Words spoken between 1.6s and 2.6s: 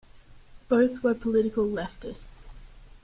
leftists.